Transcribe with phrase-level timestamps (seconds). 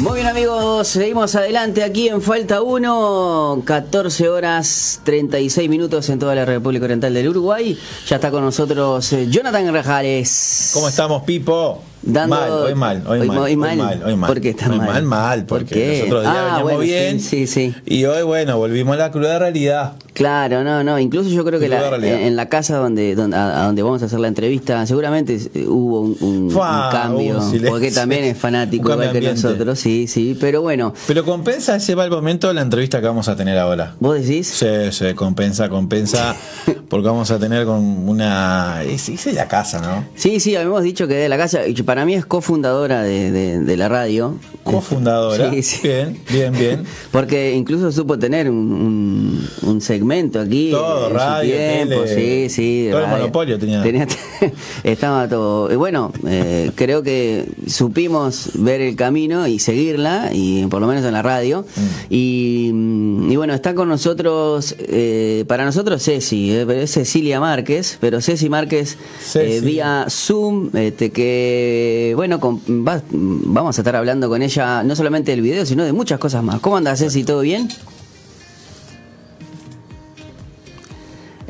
[0.00, 6.36] Muy bien amigos, seguimos adelante aquí en Falta 1, 14 horas 36 minutos en toda
[6.36, 7.76] la República Oriental del Uruguay.
[8.06, 10.70] Ya está con nosotros eh, Jonathan Rajales.
[10.72, 11.82] ¿Cómo estamos, Pipo?
[12.02, 13.76] Dando- Mal, hoy mal, hoy, Hoy mal, hoy hoy mal.
[13.76, 14.28] mal, hoy mal.
[14.28, 14.86] ¿Por qué está Hoy mal?
[14.88, 15.98] mal, mal, ¿Por porque qué?
[15.98, 17.20] los otros días Ah, veníamos bueno, bien.
[17.20, 17.74] sí, sí.
[17.86, 19.92] Y hoy, bueno, volvimos a la cruda realidad.
[20.14, 20.98] Claro, no, no.
[20.98, 22.20] Incluso yo creo que la- realidad.
[22.22, 25.66] en la casa donde, donde a, a donde vamos a hacer la entrevista, seguramente eh,
[25.68, 29.78] hubo un, un- un Fua, cambio, un porque también es fanático igual que de nosotros,
[29.78, 30.36] sí, sí.
[30.40, 33.94] Pero bueno, Pero compensa ese mal momento la entrevista que vamos a tener ahora.
[34.00, 34.46] vos decís.
[34.48, 36.34] Sí, sí, compensa, compensa,
[36.88, 38.82] porque vamos a tener con una...
[38.84, 40.04] Es, es la casa, ¿no?
[40.16, 43.60] Sí, sí, habíamos dicho que de la casa, y para mí es cofundadora de, de,
[43.60, 44.34] de la radio.
[44.62, 45.50] Cofundadora.
[45.50, 45.80] Sí, sí.
[45.82, 46.84] Bien, bien, bien.
[47.10, 50.70] Porque incluso supo tener un, un, un segmento aquí.
[50.70, 52.88] Todo, en su radio, tiempo, tele, sí, sí.
[52.90, 54.06] todo el monopolio tenía.
[54.84, 55.72] estaba todo.
[55.72, 61.06] y Bueno, eh, creo que supimos ver el camino y seguirla, y por lo menos
[61.06, 61.64] en la radio.
[61.74, 61.80] Mm.
[62.10, 67.40] Y, mm, y bueno, está con nosotros, eh, para nosotros Ceci, eh, pero es Cecilia
[67.40, 68.98] Márquez, pero Ceci Márquez
[69.36, 71.77] eh, vía Zoom, este, que
[72.16, 75.92] bueno, con- va- vamos a estar hablando con ella no solamente del video, sino de
[75.92, 76.60] muchas cosas más.
[76.60, 77.24] ¿Cómo andas, Ceci?
[77.24, 77.68] ¿Todo bien?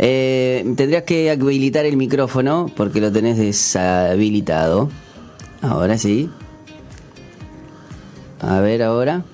[0.00, 4.90] Eh, tendrías que habilitar el micrófono porque lo tenés deshabilitado.
[5.60, 6.30] Ahora sí.
[8.40, 9.24] A ver, ahora.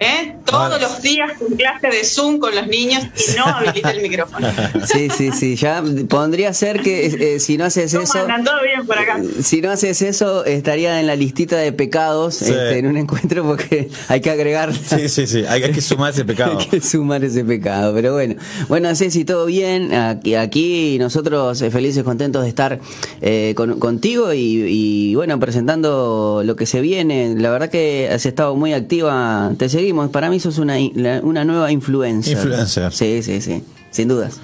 [0.00, 0.34] ¿Eh?
[0.46, 0.78] Todos Ahora.
[0.78, 4.48] los días con clase de Zoom con los niños y no habilita el micrófono.
[4.86, 5.56] Sí, sí, sí.
[5.56, 8.18] Ya pondría ser que eh, si no haces ¿Cómo eso.
[8.20, 8.42] andan?
[8.44, 9.20] ¿Todo bien por acá?
[9.42, 12.46] Si no haces eso, estaría en la listita de pecados Sí.
[12.46, 14.72] este, en un encuentro porque hay que agregar.
[14.74, 16.58] Sí, sí, sí, hay, hay que sumar ese pecado.
[16.58, 18.36] Hay que sumar ese pecado, pero bueno.
[18.68, 19.92] Bueno, Ceci, todo bien.
[19.94, 22.80] Aquí, aquí nosotros eh, felices, contentos de estar
[23.20, 27.34] eh, con- contigo y, y, bueno, presentando lo que se viene.
[27.36, 29.52] La verdad que has estado muy activa.
[29.58, 29.68] Te
[30.12, 30.76] Para mí sos una,
[31.22, 32.32] una nueva influencer.
[32.34, 32.92] Influencer.
[32.92, 33.62] Sí, sí, sí.
[33.90, 34.40] Sin dudas.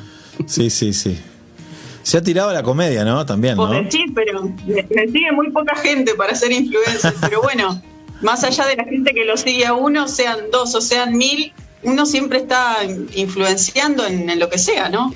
[0.47, 1.19] Sí, sí, sí.
[2.03, 3.25] Se ha tirado a la comedia, ¿no?
[3.27, 3.67] También, ¿no?
[3.69, 7.15] Decís, pero me, sigue muy poca gente para ser influencer.
[7.21, 7.83] Pero bueno,
[8.23, 11.53] más allá de la gente que lo sigue a uno, sean dos o sean mil,
[11.83, 12.77] uno siempre está
[13.15, 15.13] influenciando en, en lo que sea, ¿no?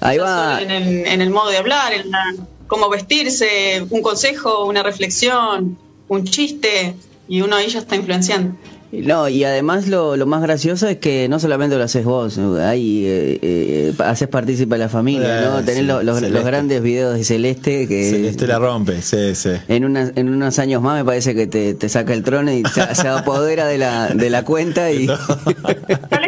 [0.00, 0.60] Ahí va.
[0.60, 2.34] En el, en el modo de hablar, en la-
[2.66, 6.94] cómo vestirse, un consejo, una reflexión, un chiste,
[7.28, 8.56] y uno ahí ya está influenciando.
[8.92, 13.04] No, y además lo, lo más gracioso es que no solamente lo haces vos, ahí
[13.04, 15.58] eh, eh, haces partícipe a la familia, ¿no?
[15.58, 19.50] Eh, Tenés sí, los, los- grandes videos de Celeste que Celeste la rompe, sí, sí.
[19.68, 22.62] en, unas- en unos años más me parece que te, te saca el trono y
[22.64, 25.06] se, se apodera de la, de la cuenta y...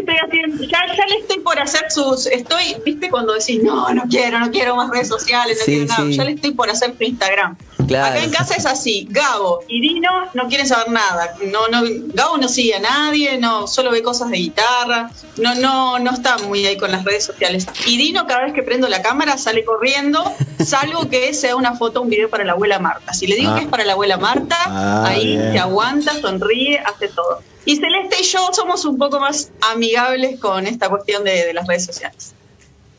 [1.16, 5.08] estoy por hacer sus, estoy, viste cuando decís, no, no quiero, no quiero más redes
[5.08, 6.16] sociales, no Sí, quiero nada, sí.
[6.16, 7.56] ya le estoy por hacer Instagram.
[7.86, 8.06] Claro.
[8.16, 11.82] Acá en casa es así, Gabo y Dino no quieren saber nada, no, no,
[12.12, 16.36] Gabo no sigue a nadie, no, solo ve cosas de guitarra, no, no, no está
[16.38, 17.66] muy ahí con las redes sociales.
[17.86, 20.22] Y Dino cada vez que prendo la cámara sale corriendo,
[20.64, 23.14] salvo que sea una foto, un video para la abuela Marta.
[23.14, 23.56] Si le digo Ah.
[23.56, 25.52] que es para la abuela Marta, Ah, ahí bien.
[25.52, 27.40] se aguanta, sonríe, hace todo.
[27.68, 31.66] Y Celeste y yo somos un poco más amigables con esta cuestión de, de las
[31.66, 32.32] redes sociales.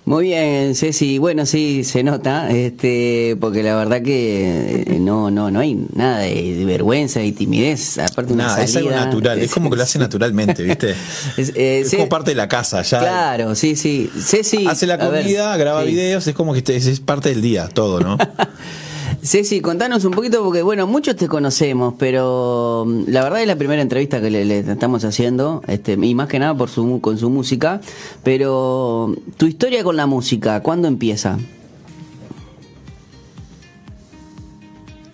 [0.05, 1.17] Muy bien, Ceci.
[1.17, 6.19] Bueno, sí, se nota, este, porque la verdad que eh, no, no, no hay nada
[6.19, 9.81] de, de vergüenza y timidez, aparte una Nada, es algo natural, es como que lo
[9.81, 10.93] hace naturalmente, ¿viste?
[11.37, 12.99] Es, eh, Es como parte de la casa, ya.
[12.99, 14.07] Claro, sí, sí.
[14.23, 14.67] Ceci.
[14.67, 15.89] Hace la ver, comida, graba sí.
[15.89, 18.19] videos, es como que es, es parte del día, todo, ¿no?
[19.21, 23.57] Ceci, contanos un poquito, porque bueno, muchos te conocemos, pero mm, la verdad es la
[23.57, 27.29] primera entrevista que le, estamos haciendo, este, y más que nada por su, con su
[27.29, 27.81] música,
[28.23, 31.37] pero tu historia con la música, ¿cuándo empieza?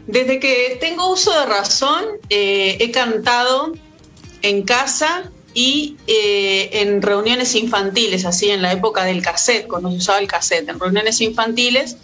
[0.05, 3.73] Desde que tengo uso de razón, eh, he cantado
[4.43, 9.97] en casa y eh, en reuniones infantiles, así en la época del cassette, cuando se
[9.97, 11.97] usaba el cassette, en reuniones infantiles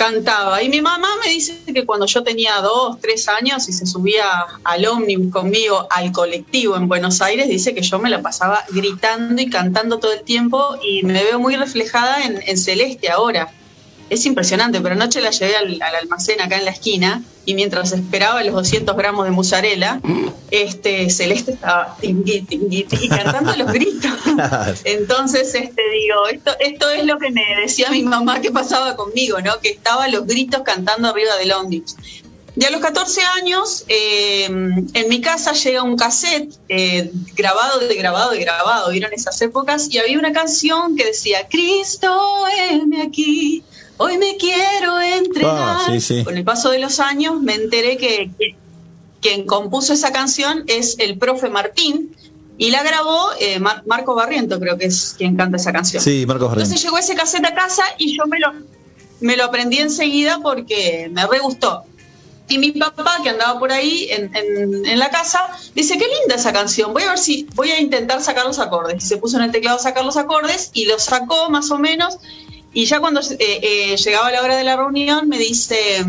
[0.00, 0.62] cantaba.
[0.62, 4.24] Y mi mamá me dice que cuando yo tenía dos, tres años y se subía
[4.64, 9.42] al ómnibus conmigo al colectivo en Buenos Aires, dice que yo me la pasaba gritando
[9.42, 13.52] y cantando todo el tiempo y me veo muy reflejada en, en Celeste ahora.
[14.10, 17.92] Es impresionante, pero anoche la llevé al, al almacén acá en la esquina y mientras
[17.92, 20.00] esperaba los 200 gramos de mozzarella,
[20.50, 24.12] este, Celeste estaba tingui, tingui, tingui, cantando los gritos.
[24.84, 29.40] Entonces, este, digo, esto, esto es lo que me decía mi mamá que pasaba conmigo,
[29.40, 29.58] ¿no?
[29.60, 31.96] Que estaba los gritos cantando arriba del ómnibus.
[32.56, 37.94] Y a los 14 años, eh, en mi casa llega un cassette eh, grabado de
[37.94, 42.12] grabado de grabado, vieron esas épocas, y había una canción que decía, Cristo,
[42.48, 43.62] heme aquí,
[44.02, 45.76] hoy me quiero entregar.
[45.78, 46.24] Ah, sí, sí.
[46.24, 48.56] Con el paso de los años me enteré que, que-
[49.20, 52.16] quien compuso esa canción es el profe Martín,
[52.56, 56.02] y la grabó eh, Marco Barriento, creo que es quien canta esa canción.
[56.02, 56.64] Sí, Marco Barriento.
[56.64, 58.52] Entonces llegó ese cassette a casa y yo me lo,
[59.20, 61.84] me lo aprendí enseguida porque me re gustó.
[62.48, 66.52] Y mi papá, que andaba por ahí en, en, la casa, dice, qué linda esa
[66.52, 69.02] canción, voy a ver si, voy a intentar sacar los acordes.
[69.04, 71.78] Y se puso en el teclado a sacar los acordes y los sacó más o
[71.78, 72.18] menos.
[72.72, 76.04] Y ya cuando eh, eh, llegaba la hora de la reunión me dice,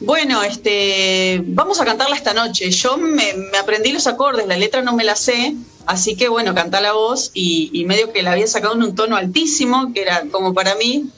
[0.00, 2.70] bueno, este, vamos a cantarla esta noche.
[2.70, 3.24] Yo me,
[3.60, 5.54] aprendí los acordes, la letra no me la sé,
[5.84, 9.16] Así que bueno, canta la voz y, medio que la había sacado en un tono
[9.16, 11.10] altísimo, que era como para mí.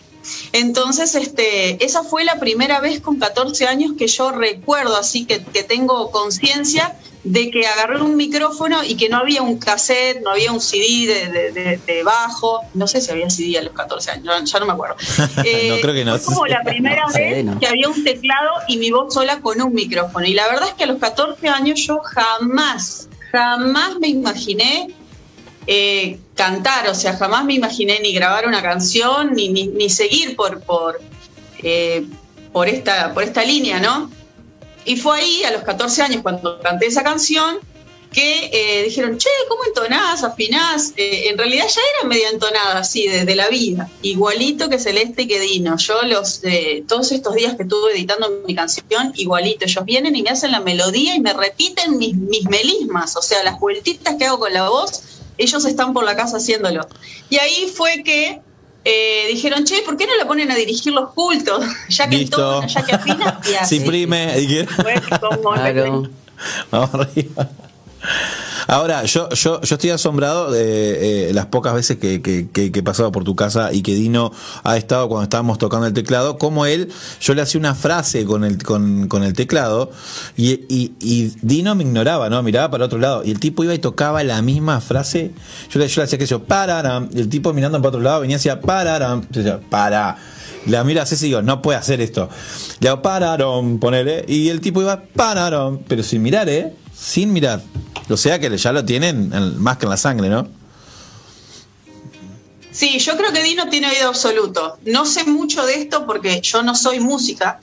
[0.52, 5.44] Entonces, este, esa fue la primera vez con 14 años que yo recuerdo, así que,
[5.44, 10.30] que tengo conciencia de que agarré un micrófono y que no había un cassette, no
[10.30, 14.60] había un CD de, bajo, no sé si había CD a los 14 años, ya
[14.60, 14.96] no me acuerdo.
[15.18, 16.18] no creo que no.
[16.18, 19.72] Fue como la primera vez que había un teclado y mi voz sola con un
[19.74, 20.26] micrófono.
[20.26, 24.94] Y la verdad es que a los 14 años yo jamás jamás me imaginé
[25.66, 30.60] eh, cantar, o sea, jamás me imaginé ni grabar una canción, ni, ni, seguir por,
[30.60, 31.00] por,
[31.58, 32.06] eh,
[32.52, 34.10] por, esta, por esta línea, ¿no?
[34.84, 37.58] Y fue ahí, a los 14 años, cuando canté esa canción,
[38.14, 40.94] que eh, dijeron, che, ¿cómo entonás, afinás?
[40.96, 45.26] Eh, en realidad ya era medio entonada, así, desde la vida, igualito que Celeste y
[45.26, 45.76] que Dino.
[45.76, 50.22] Yo los, eh, todos estos días que estuve editando mi canción, igualito, ellos vienen y
[50.22, 54.26] me hacen la melodía y me repiten mis, mis melismas, o sea, las vueltitas que
[54.26, 55.02] hago con la voz,
[55.36, 56.86] ellos están por la casa haciéndolo.
[57.28, 58.40] Y ahí fue que
[59.30, 61.64] dijeron, che, ¿por qué no la ponen a dirigir los cultos?
[61.88, 63.40] Ya que entona, ya que afina.
[63.44, 64.38] Y Se imprime.
[66.70, 67.48] Vamos arriba.
[68.66, 73.12] Ahora, yo, yo, yo estoy asombrado de eh, las pocas veces que, que, he pasado
[73.12, 76.90] por tu casa y que Dino ha estado cuando estábamos tocando el teclado, como él,
[77.20, 79.90] yo le hacía una frase con el, con, el teclado
[80.36, 82.42] y, y, Dino me ignoraba, ¿no?
[82.42, 85.32] Miraba para otro lado y el tipo iba y tocaba la misma frase.
[85.70, 88.20] Yo le, yo le hacía que yo, pararam, y el tipo mirando para otro lado
[88.20, 90.16] venía hacia pararam, decía, para.
[90.66, 92.30] La mira así y digo, no puede hacer esto.
[92.80, 96.72] Le hago pararon, ponele, y el tipo iba pararon, pero sin mirar, ¿eh?
[96.94, 97.60] Sin mirar.
[98.08, 99.30] O sea que ya lo tienen
[99.60, 100.46] más que en la sangre, ¿no?
[102.70, 104.78] Sí, yo creo que Dino tiene oído absoluto.
[104.84, 107.60] No sé mucho de esto porque yo no soy música,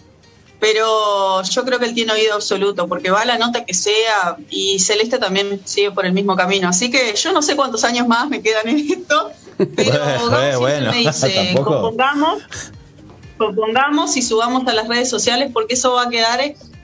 [0.60, 4.38] pero yo creo que él tiene oído absoluto porque va a la nota que sea
[4.50, 6.70] y Celeste también sigue por el mismo camino.
[6.70, 9.32] Así que yo no sé cuántos años más me quedan en esto,
[9.76, 12.44] pero bueno, me dice, compongamos,
[13.38, 16.40] compongamos y subamos a las redes sociales porque eso va a quedar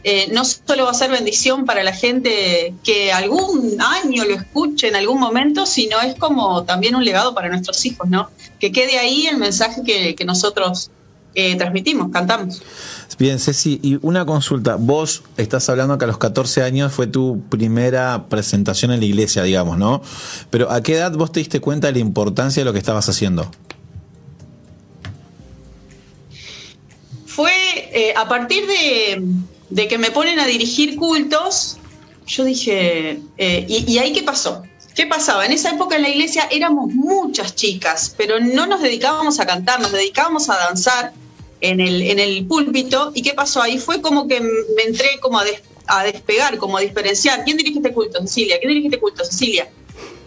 [0.10, 4.88] eh, no solo va a ser bendición para la gente que algún año lo escuche
[4.88, 8.30] en algún momento, sino es como también un legado para nuestros hijos, ¿no?
[8.58, 10.92] Que quede ahí el mensaje que, nosotros
[11.36, 12.62] eh, transmitimos, cantamos.
[13.20, 14.76] Bien, Ceci, y una consulta.
[14.76, 19.44] Vos estás hablando que a los 14 años fue tu primera presentación en la iglesia,
[19.44, 20.02] digamos, ¿no?
[20.50, 23.10] Pero ¿a qué edad vos te diste cuenta de la importancia de lo que estabas
[23.10, 23.52] haciendo?
[27.26, 27.52] Fue
[27.92, 29.22] eh, a partir de,
[29.70, 31.78] de que me ponen a dirigir cultos,
[32.26, 34.64] yo dije, eh, y, ahí qué pasó?
[34.94, 35.46] ¿Qué pasaba?
[35.46, 39.80] En esa época en la iglesia éramos muchas chicas, pero no nos dedicábamos a cantar,
[39.80, 41.14] nos dedicábamos a danzar
[41.62, 43.12] en el, en el púlpito.
[43.14, 43.62] ¿Y qué pasó?
[43.62, 47.44] Ahí fue como que me entré como a, despegar, como a diferenciar.
[47.44, 48.20] ¿Quién dirige este culto?
[48.22, 48.58] Cecilia.
[48.60, 49.24] ¿Quién dirige este culto?
[49.24, 49.70] Cecilia.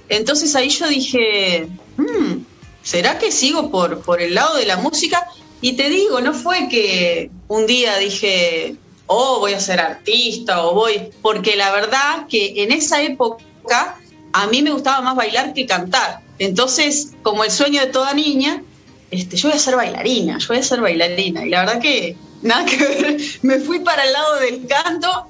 [0.08, 2.44] Entonces ahí yo dije, hmm,
[2.82, 5.26] ¿será que sigo por, por el lado de la música?
[5.60, 8.76] Y te digo, no fue que un día dije,
[9.12, 13.96] o voy a ser artista o voy, porque la verdad que en esa época
[14.32, 16.20] a mí me gustaba más bailar que cantar.
[16.38, 18.62] Entonces, como el sueño de toda niña,
[19.10, 21.44] este, yo voy a ser bailarina, yo voy a ser bailarina.
[21.44, 25.26] Y la verdad que nada que ver, me fui para el lado del canto.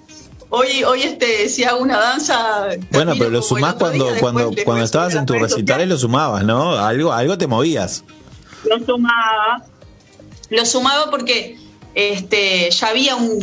[0.50, 2.66] Hoy, hoy este, si hago una danza.
[2.90, 6.76] Bueno, pero lo sumás cuando, cuando, cuando estabas en tus recitales, lo sumabas, ¿no?
[6.76, 8.04] Algo, algo te movías.
[8.64, 9.64] Lo sumaba.
[10.50, 11.56] Lo sumaba porque
[11.94, 13.40] este, ya había un,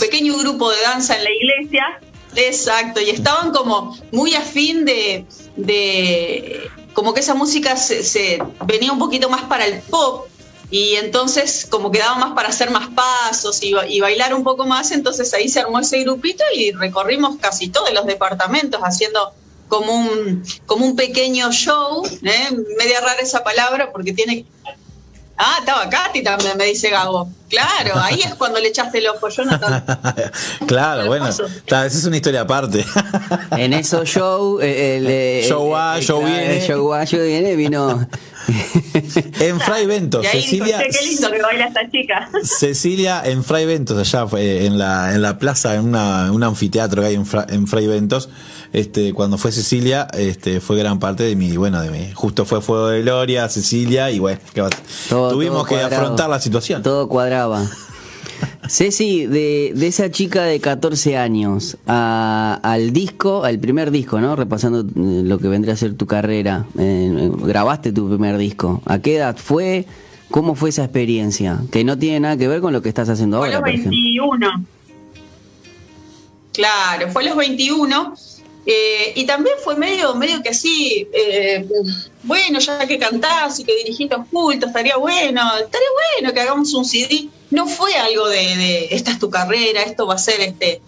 [0.00, 2.00] pequeño grupo de danza en la iglesia,
[2.36, 5.26] exacto, y estaban como muy afín de,
[5.56, 10.26] de como que esa música se, venía un poquito más para el pop,
[10.70, 14.90] y entonces como quedaba más para hacer más pasos y, y, bailar un poco más,
[14.90, 19.34] entonces ahí se armó ese grupito y recorrimos casi todos los departamentos haciendo
[19.72, 22.50] como un, como un pequeño show, ¿eh?
[22.78, 24.44] media rara esa palabra porque tiene
[25.36, 27.28] Ah, estaba Katy también, me dice Gabo.
[27.48, 29.84] Claro, ahí es cuando le echaste el ojo, Jonathan.
[30.66, 32.84] claro, bueno, esa es una historia aparte.
[33.50, 36.66] en esos show, el, show A, show viene.
[36.66, 38.06] Show A, show viene, vino,
[39.40, 40.78] en Fray Ventos, Cecilia.
[40.78, 42.28] dijo, "Che, qué lindo que baila esta chica.
[42.42, 47.02] Cecilia en Fray Ventos, allá fue en la, en la plaza, en una, un anfiteatro
[47.02, 48.28] que hay en, Fra- en Fray Ventos.
[48.72, 52.62] Este, cuando fue Cecilia, este, fue gran parte de mi, bueno, de mi, justo fue
[52.62, 54.40] Fuego de Gloria, Cecilia, y bueno,
[55.08, 56.02] tuvimos todo que cuadrado.
[56.02, 56.82] afrontar la situación.
[56.82, 57.66] Todo cuadraba.
[58.68, 64.36] Ceci, de, de esa chica de 14 años a- al disco, al primer disco, ¿no?
[64.36, 64.84] Repasando eh,
[65.24, 66.66] lo que vendría a ser tu carrera.
[66.78, 68.82] eh, grabaste tu primer disco.
[68.86, 69.84] ¿A qué edad fue?
[70.30, 71.58] ¿Cómo fue esa experiencia?
[71.70, 73.62] Que no tiene nada que ver con lo que estás haciendo Fue a ahora, los
[73.62, 73.90] por ejemplo.
[73.90, 74.64] 21.
[76.52, 78.14] Claro, fue a los 21.
[78.64, 81.66] eh, y también fue medio, medio que así, eh,
[82.22, 85.88] bueno, ya que cantás y que dirigís los cultos, estaría bueno, estaría
[86.20, 87.28] bueno que hagamos un CD.
[87.52, 90.80] No fue algo de, de, esta es tu carrera, esto va a ser este.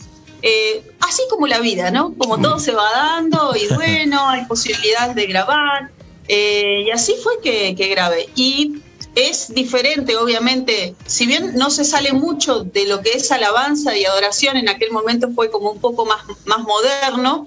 [0.42, 2.14] eh, así como la vida, ¿no?
[2.18, 5.90] Como todo se va dando y bueno, hay posibilidades de grabar.
[6.28, 8.28] eh, y así fue que, que grabé.
[8.34, 8.82] Y
[9.14, 14.04] es diferente, obviamente, si bien no se sale mucho de lo que es alabanza y
[14.04, 17.46] adoración, en aquel momento fue como un poco más, más moderno,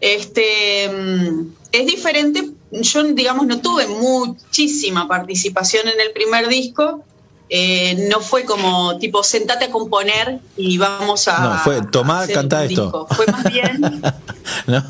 [0.00, 2.50] este, mm, es diferente.
[2.72, 7.04] Yo, digamos, no tuve muchísima participación en el primer disco.
[7.50, 11.38] Eh, no fue como tipo sentate a componer y vamos a.
[11.40, 11.76] No, fue,
[12.32, 12.82] cantá un esto.
[12.84, 13.06] disco.
[13.14, 13.80] Fue más bien.
[14.66, 14.84] ¿No?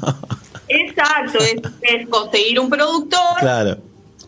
[0.68, 3.78] exacto, es, es conseguir un productor, Claro.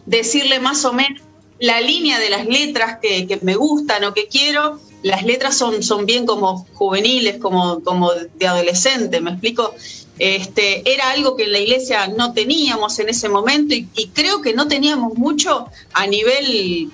[0.06, 1.20] decirle más o menos
[1.58, 4.78] la línea de las letras que, que me gustan o que quiero.
[5.02, 9.74] Las letras son, son bien como juveniles, como, como de adolescente, ¿me explico?
[10.18, 14.42] Este, era algo que en la iglesia no teníamos en ese momento y, y creo
[14.42, 16.90] que no teníamos mucho a nivel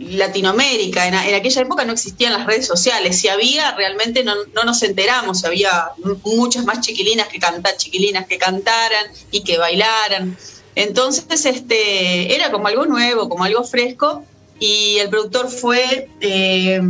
[0.00, 1.06] Latinoamérica.
[1.06, 3.18] En, en aquella época no existían las redes sociales.
[3.18, 5.44] Si había, realmente no, no nos enteramos.
[5.44, 5.90] Había
[6.24, 10.36] muchas más chiquilinas que cantar, chiquilinas que cantaran y que bailaran.
[10.74, 14.24] Entonces, este, era como algo nuevo, como algo fresco.
[14.58, 16.80] Y el productor fue eh,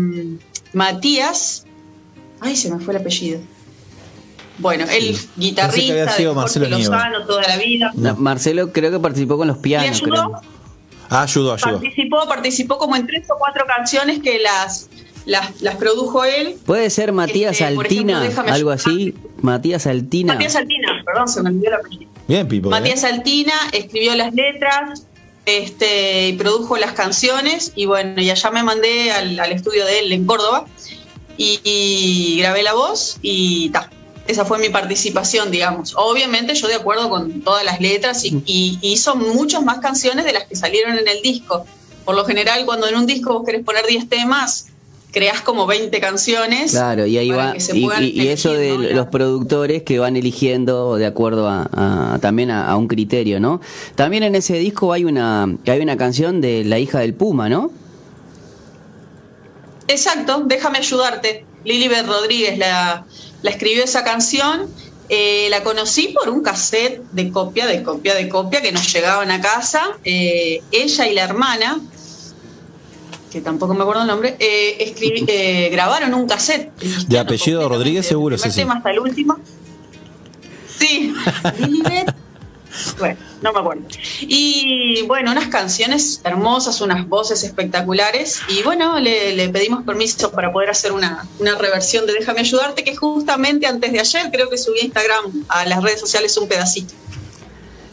[0.73, 1.65] Matías.
[2.41, 3.41] Ay, se me fue el apellido.
[4.59, 6.69] Bueno, el Pensé que había guitarrista sido de Marcelo.
[6.69, 7.91] Lozano toda la vida.
[7.95, 10.03] No, Marcelo creo que participó con los pianos.
[10.03, 10.33] ayudó?
[10.33, 10.60] creo.
[11.11, 11.73] Ah, ayudó, ayudó.
[11.81, 14.89] Participó, participó como en tres o cuatro canciones que las,
[15.27, 16.57] las, las produjo él.
[16.65, 18.25] ¿Puede ser Matías Este, Altina?
[18.27, 19.15] ejemplo, algo así.
[19.43, 20.35] Matías Altina.
[20.35, 22.11] Matías Altina, perdón, se me olvidó el apellido.
[22.29, 22.69] Bien, Pipo.
[22.69, 22.71] ¿eh?
[22.71, 25.05] Matías Altina escribió las letras
[25.47, 29.99] este, y produjo las canciones y bueno, y allá me mandé al, al estudio de
[30.01, 30.67] él en Córdoba
[31.37, 33.91] y, y grabé la voz y ta.
[34.31, 35.95] Esa fue mi participación, digamos.
[35.97, 40.33] Obviamente yo de acuerdo con todas las letras y, y hizo muchas más canciones de
[40.33, 41.65] las que salieron en el disco.
[42.05, 44.67] Por lo general, cuando en un disco vos querés poner 10 temas,
[45.13, 46.71] creás como 20 canciones.
[46.71, 47.55] Claro, y ahí va.
[47.75, 52.69] Y, y- eso de los productores que van eligiendo de acuerdo a, a- también a,
[52.71, 53.61] a un criterio, ¿no?
[53.97, 57.73] También en ese disco hay una hay una canción de La hija del Puma, ¿no?
[59.89, 61.45] Exacto, déjame ayudarte.
[61.65, 63.05] Lilibet Rodríguez la,
[63.43, 64.69] la escribió esa canción.
[65.09, 69.31] Eh, la conocí por un cassette de copia, de copia, de copia que nos llegaban
[69.31, 69.83] a casa.
[70.05, 71.81] Eh, ella y la hermana,
[73.33, 76.71] que tampoco me acuerdo el nombre, eh, grabaron un cassette.
[77.09, 79.37] De apellido Rodríguez, seguro, sí, tema hasta el último.
[80.79, 81.13] Sí.
[82.99, 83.83] Bueno, no me acuerdo.
[84.21, 88.41] Y bueno, unas canciones hermosas, unas voces espectaculares.
[88.49, 92.95] Y bueno, le, pedimos permiso para poder hacer una, una reversión de Déjame ayudarte, que
[92.95, 96.95] justamente antes de ayer creo que subí a Instagram, a las redes sociales, un pedacito.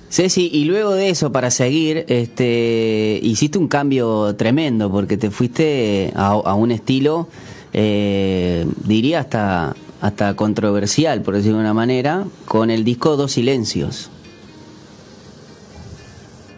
[0.10, 6.13] Ceci, y luego de eso, para seguir, este, hiciste un cambio tremendo, porque te fuiste
[6.15, 7.27] a, a un estilo,
[7.74, 14.10] eh, diría hasta, hasta controversial, por decirlo de una manera, con el disco Dos Silencios.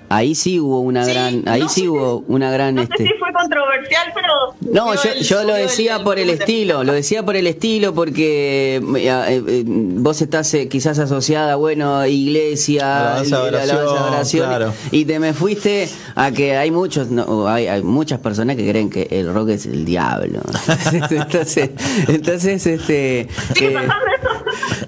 [0.10, 2.98] Ahí sí hubo una Sí, gran, ahí no sí sé hubo una gran, No este.
[2.98, 4.74] sé si fue controversial, pero.
[4.74, 8.78] No, yo, el- yo lo decía por el estilo, lo decía por el estilo porque
[8.78, 14.74] eh, eh, eh, vos estás eh, quizás asociada, bueno, iglesia, Alabanza, oración, oración, claro.
[14.92, 18.90] y te me fuiste a que hay muchos, no, hay, hay muchas personas que creen
[18.90, 20.42] que el rock es el diablo.
[21.12, 21.70] entonces,
[22.08, 24.39] entonces, este, ¿Sigue eh, pasando eso?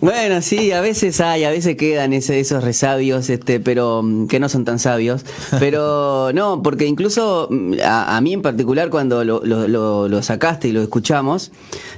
[0.01, 4.39] Bueno, sí, a veces hay, a veces quedan ese- esos resabios, este, pero mm, que
[4.39, 5.23] no son tan sabios.
[5.59, 10.23] Pero no, porque incluso mm, a, a mí en particular cuando lo, lo- lo- lo
[10.23, 11.51] sacaste y lo escuchamos,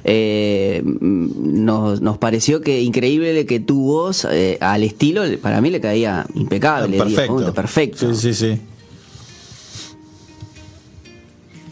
[0.03, 5.69] eh, mm, nos, nos pareció que increíble que tu voz eh, al estilo, para mí
[5.69, 6.97] le caía impecable.
[6.97, 7.53] perfecto.
[7.53, 8.13] perfecto.
[8.13, 8.61] Sí, sí, sí.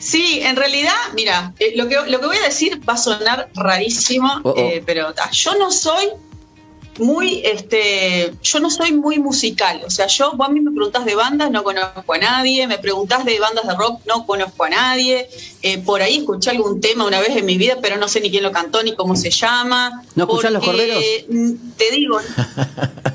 [0.02, 3.50] Sí, en realidad, mira, eh, lo, que, lo que voy a decir va a sonar
[3.54, 4.56] rarísimo, Oh, oh.
[4.58, 6.08] eh, pero ta, yo no soy
[6.98, 11.06] muy, este, yo no soy muy musical, o sea, yo, vos a mí me preguntás
[11.06, 14.70] de bandas, no conozco a nadie, me preguntás de bandas de rock, no conozco a
[14.70, 15.30] nadie,
[15.62, 18.32] eh, por ahí escuché algún tema una vez en mi vida, pero no sé ni
[18.32, 20.04] quién lo cantó ni cómo se llama.
[20.16, 21.04] ¿No escuchás los corderos?
[21.30, 22.20] Mm, te digo,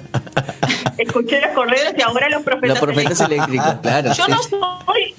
[0.99, 4.13] escuché los corderos y ahora los profetas, Los profetas eléctricos, claro.
[4.15, 5.15] Yo no soy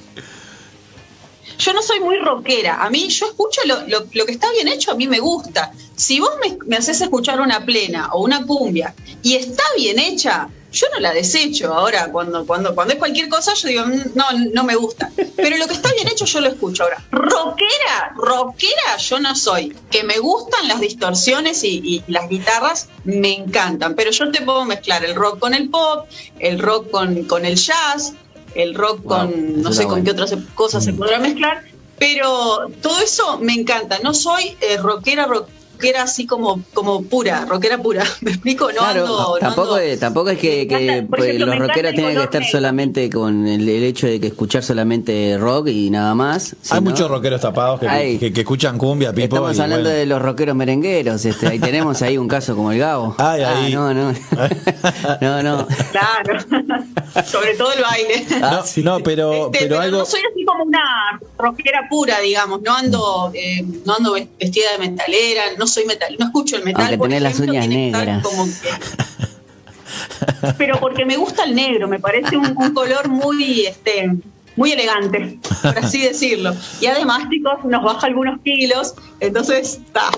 [1.57, 2.83] yo no soy muy rockera.
[2.83, 5.71] A mí, yo escucho lo, lo, que está bien hecho, a mí me gusta.
[5.95, 10.49] Si vos me, me, haces escuchar una plena o una cumbia y está bien hecha,
[10.71, 11.73] yo no la desecho.
[11.73, 15.11] Ahora, cuando, cuando, cuando es cualquier cosa, yo digo, mm, no, no me gusta.
[15.35, 16.83] Pero lo que está bien hecho, yo lo escucho.
[16.83, 19.75] Ahora, rockera, rockera, yo no soy.
[19.89, 23.95] Que me gustan las distorsiones y, y las guitarras, me encantan.
[23.95, 26.07] Pero yo te puedo mezclar el rock con el pop,
[26.39, 28.13] el rock con, con el jazz,
[28.57, 31.63] el rock wow, con no sé con qué otras cosas se podrá mezclar,
[31.97, 33.99] pero todo eso me encanta.
[34.03, 35.47] No soy eh, rockera, rock,
[35.77, 38.03] rockera así como, como pura, rockera pura.
[38.21, 38.71] ¿Me explico?
[38.71, 41.59] No claro, ando, tampoco, no ando, es, tampoco es que, que encanta, pues, ejemplo, los
[41.59, 42.51] rockeros tienen que estar negro.
[42.51, 46.55] solamente con el, el, hecho de que escuchar solamente rock y nada más.
[46.71, 49.35] Hay muchos rockeros tapados que, Hay, que, que, escuchan cumbia, pipo.
[49.35, 49.99] Estamos y hablando bueno.
[49.99, 51.23] de los rockeros merengueros.
[51.25, 53.15] Este, ahí tenemos ahí un caso como el Gabo.
[53.19, 53.73] Ay, ahí.
[53.73, 54.13] Ah, no, no.
[55.21, 55.67] no, no.
[55.91, 56.39] Claro.
[57.25, 58.25] Sobre todo el baile.
[58.41, 59.97] Ah, no, no, pero, este, pero, pero algo.
[59.99, 62.61] no soy así como una rockera pura, digamos.
[62.61, 66.85] No ando, eh, no ando vestida de metalera, no soy metal, no escucho el metal.
[66.87, 68.25] Aunque tenés las uñas negras.
[68.61, 68.69] Que...
[70.57, 74.11] pero porque me gusta el negro, me parece un, un color muy, este,
[74.57, 76.53] muy elegante, por así decirlo.
[76.81, 80.09] Y además, chicos, nos baja algunos kilos, entonces está.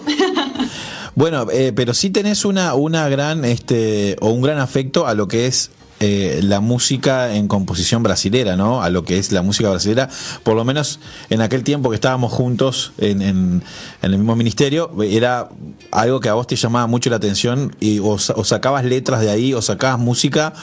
[1.16, 5.28] Bueno, eh, pero sí tenés una, una gran, este, o un gran afecto a lo
[5.28, 8.82] que es eh, la música en composición brasilera, ¿no?
[8.82, 10.10] A lo que es la música brasilera,
[10.44, 13.64] por lo menos en aquel tiempo que estábamos juntos en, en,
[14.02, 15.50] el mismo ministerio, era
[15.92, 19.54] algo que a vos te llamaba mucho la atención y o, sacabas letras de ahí
[19.54, 20.54] o sacabas música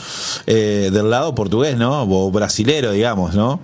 [0.47, 2.03] eh, del lado portugués, ¿no?
[2.03, 3.61] O brasilero, digamos, ¿no?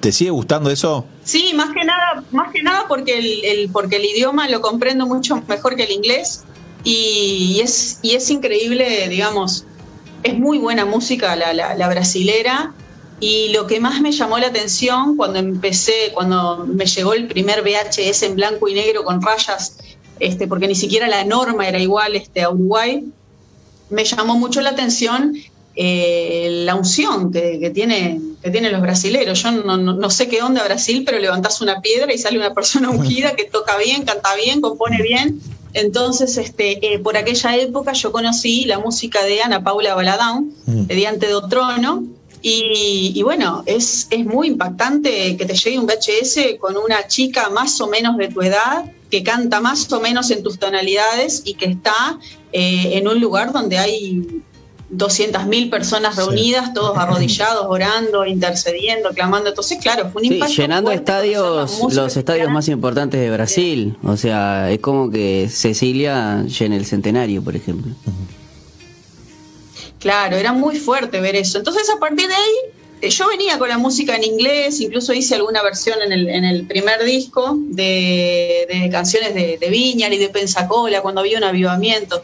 [0.00, 1.06] ¿Te sigue gustando eso?
[1.22, 5.42] Sí, más que nada, más que nada porque el, porque el idioma lo comprendo mucho
[5.48, 6.44] mejor que el inglés
[6.84, 9.64] y, es, y es increíble, digamos,
[10.24, 12.72] es muy buena música la, brasilera
[13.20, 17.62] y lo que más me llamó la atención cuando empecé, cuando me llegó el primer
[17.62, 19.76] VHS en blanco y negro con rayas,
[20.18, 23.04] este, porque ni siquiera la norma era igual este, a Uruguay,
[23.90, 25.34] me llamó mucho la atención
[25.76, 29.42] eh, la unción que, que, tiene, que tienen los brasileros.
[29.42, 32.54] Yo no, no, no, sé qué onda Brasil, pero levantás una piedra y sale una
[32.54, 35.40] persona ungida que toca bien, canta bien, compone bien.
[35.74, 40.86] Entonces, este, eh, por aquella época yo conocí la música de Ana Paula Baladán, mm.
[40.86, 42.04] de Diante do Trono,
[42.40, 47.48] y, y, bueno, es, es muy impactante que te llegue un VHS con una chica
[47.48, 51.54] más o menos de tu edad, que canta más o menos en tus tonalidades y
[51.54, 52.18] que está
[52.52, 54.42] eh, en un lugar donde hay
[54.96, 56.74] 200.000 personas reunidas, sí.
[56.74, 59.50] todos arrodillados, orando, intercediendo, clamando.
[59.50, 60.54] Entonces, claro, fue un sí, impacto.
[60.54, 63.96] llenando estadios, los estadios más importantes de Brasil.
[64.00, 64.06] Sí.
[64.06, 67.92] O sea, es como que Cecilia llena el centenario, por ejemplo.
[69.98, 71.58] Claro, era muy fuerte ver eso.
[71.58, 72.72] Entonces, a partir de ahí,
[73.10, 76.66] yo venía con la música en inglés, incluso hice alguna versión en el, en el
[76.66, 82.22] primer disco de, de canciones de, de, Viñar y de Pensacola, cuando había un avivamiento,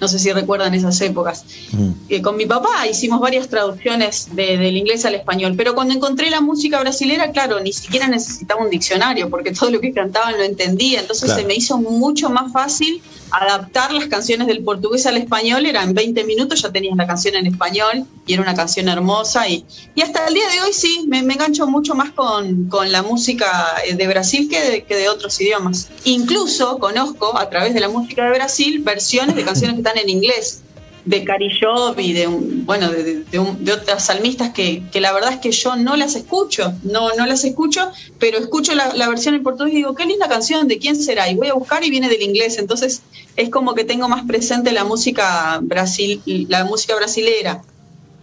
[0.00, 1.44] no sé si recuerdan esas épocas.
[1.72, 1.90] Mm.
[2.08, 6.30] Eh, con mi papá hicimos varias traducciones de, del inglés al español, pero cuando encontré
[6.30, 10.42] la música brasilera, claro, ni siquiera necesitaba un diccionario, porque todo lo que cantaban lo
[10.42, 11.40] entendía, entonces claro.
[11.40, 15.94] se me hizo mucho más fácil adaptar las canciones del portugués al español, era en
[15.94, 20.00] 20 minutos ya tenías la canción en español y era una canción hermosa y, y
[20.00, 24.06] hasta el día de hoy sí, me, engancho mucho más con, con, la música de
[24.06, 25.90] Brasil que de, que de, otros idiomas.
[26.04, 30.08] Incluso conozco a través de la música de Brasil versiones de canciones que están en
[30.08, 30.62] inglés
[31.04, 35.50] de Carillov y de, bueno, de, de, otras salmistas que, que, la verdad es que
[35.50, 39.72] yo no las escucho, no, no las escucho, pero escucho la, la, versión en portugués
[39.72, 41.28] y digo, qué linda canción, ¿de quién será?
[41.28, 43.02] Y voy a buscar y viene del inglés, entonces
[43.36, 47.62] es como que tengo más presente la música, brasil, la música brasilera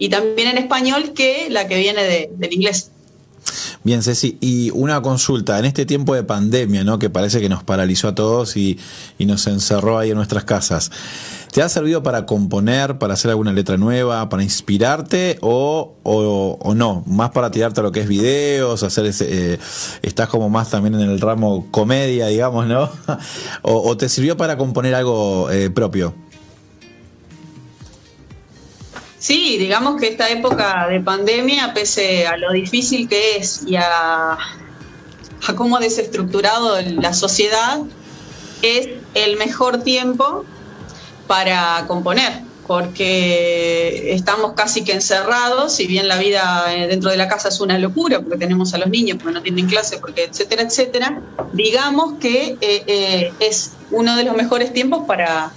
[0.00, 2.90] y también en español que la que viene de, del inglés.
[3.82, 6.98] Bien, Ceci, y una consulta, en este tiempo de pandemia, ¿no?
[6.98, 8.78] Que parece que nos paralizó a todos y,
[9.18, 10.90] nos encerró ahí en nuestras casas.
[11.52, 16.74] ¿Te ha servido para componer, para hacer alguna letra nueva, para inspirarte o, o, o
[16.74, 17.02] no?
[17.06, 19.58] Más para tirarte a lo que es videos, hacer ese, eh,
[20.02, 22.90] estás como más también en el ramo comedia, digamos, ¿no?
[23.62, 26.14] o, o, te sirvió para componer algo eh, propio?
[29.20, 34.32] Sí, digamos que esta época de pandemia, pese a lo difícil que es y a,
[34.32, 37.80] a cómo ha desestructurado la sociedad,
[38.62, 40.46] es el mejor tiempo
[41.26, 42.32] para componer,
[42.66, 47.60] porque estamos casi que encerrados, si bien la vida eh, dentro de la casa es
[47.60, 51.20] una locura, porque tenemos a los niños, porque no tienen clase, porque etcétera, etcétera,
[51.52, 55.52] digamos que eh, eh, es uno de los mejores tiempos para,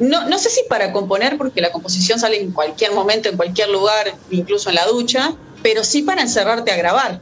[0.00, 3.68] no, no sé si para componer, porque la composición sale en cualquier momento, en cualquier
[3.68, 7.20] lugar, incluso en la ducha, pero sí para encerrarte a grabar.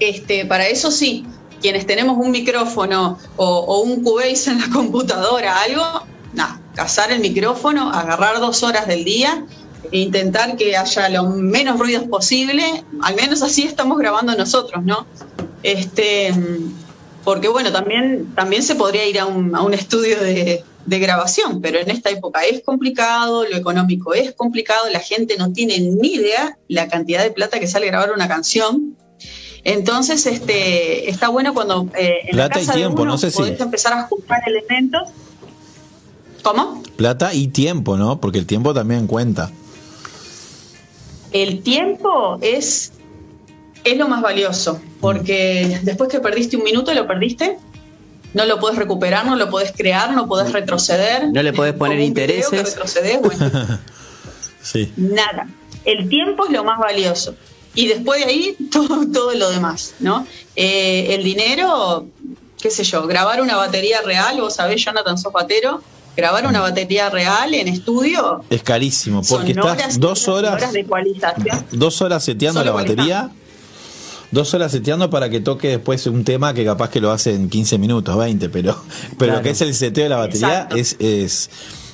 [0.00, 1.24] Este, para eso sí,
[1.60, 5.84] quienes tenemos un micrófono o, un Cubase en la computadora, algo,
[6.32, 9.44] nada, cazar el micrófono, agarrar dos horas del día
[9.92, 15.06] e intentar que haya lo menos ruidos posible, al menos así estamos grabando nosotros, ¿no?
[15.62, 16.34] Este,
[17.22, 21.60] porque bueno, también, también se podría ir a un, a un estudio de, de grabación,
[21.60, 26.14] pero en esta época es complicado, lo económico es complicado, la gente no tiene ni
[26.14, 28.96] idea la cantidad de plata que sale a grabar una canción.
[29.64, 33.18] Entonces, este, está bueno cuando eh, en plata la casa y tiempo, de uno no
[33.18, 35.08] sé podés empezar a juntar elementos.
[36.42, 36.82] ¿Cómo?
[36.96, 38.20] Plata y tiempo, ¿no?
[38.20, 39.50] Porque el tiempo también cuenta.
[41.32, 42.92] El tiempo es,
[43.84, 47.56] es lo más valioso, porque después que perdiste un minuto, lo perdiste
[48.34, 51.28] no lo puedes recuperar, no lo puedes crear, no puedes retroceder.
[51.32, 52.76] No le puedes poner intereses.
[54.62, 54.92] sí.
[54.96, 55.48] Nada.
[55.84, 57.36] El tiempo es lo más valioso.
[57.74, 60.26] Y después de ahí, todo, todo lo demás, ¿no?
[60.56, 62.06] Eh, el dinero,
[62.60, 65.80] qué sé yo, grabar una batería real, vos sabés, Jonathan, sos batero,
[66.16, 68.44] grabar una batería real en estudio.
[68.50, 70.54] Es carísimo, porque estás dos horas.
[70.54, 71.66] horas de ecualización.
[71.70, 73.30] Dos horas seteando la batería
[74.34, 77.48] dos horas seteando para que toque después un tema que capaz que lo hace en
[77.48, 78.76] 15 minutos, 20, pero,
[79.18, 81.48] pero lo que es el seteo de la batería es, es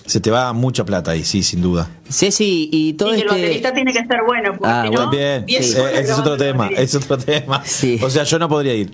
[0.06, 1.88] se te va mucha plata ahí, sí, sin duda.
[2.10, 5.44] Ceci, y todo y el este baterista tiene que ser bueno, porque ah, no, bien,
[5.46, 7.62] eh, ese es otro tema, es otro tema.
[8.02, 8.90] O sea, yo no podría ir.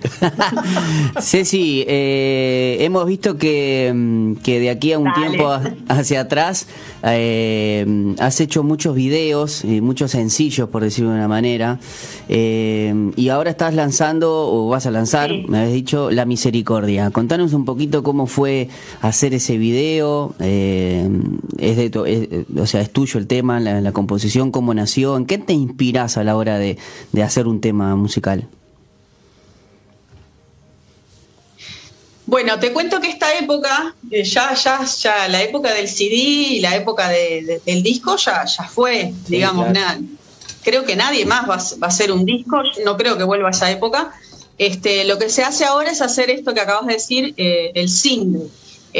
[1.19, 5.49] Ceci, eh, hemos visto que, mm, que, de aquí a un tiempo
[5.87, 6.67] hacia atrás
[7.03, 11.79] eh, has hecho muchos videos, y muchos sencillos, por decirlo de una manera,
[12.29, 17.09] y ahora estás lanzando, o vas a lanzar, me habías dicho, La Misericordia.
[17.09, 18.69] Contanos un poquito cómo fue
[19.01, 25.15] hacer ese video, es de, o sea, es tuyo el tema, la, composición, cómo nació,
[25.17, 26.77] ¿en qué te inspiras a la hora de,
[27.23, 28.47] hacer un tema musical?
[32.25, 36.59] Bueno, te cuento que esta época, eh, ya, ya, ya la época del CD y
[36.59, 39.67] la época del disco ya, ya fue, digamos.
[40.63, 43.71] Creo que nadie más va, a hacer un disco, no creo que vuelva a esa
[43.71, 44.11] época.
[44.57, 47.87] Este, lo que se hace ahora es hacer esto que acabas de decir, eh, el
[47.87, 48.49] single.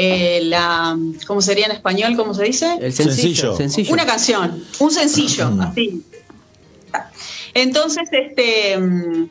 [0.00, 2.14] Eh, la, ¿cómo sería en español?
[2.14, 2.72] ¿Cómo se dice?
[2.80, 3.56] El sencillo.
[3.90, 6.04] Una canción, un sencillo, así.
[7.52, 9.28] Entonces, este, mm,